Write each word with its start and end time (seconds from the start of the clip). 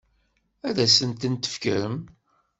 Ad 0.67 0.77
asen-tent-tefkem? 0.85 1.95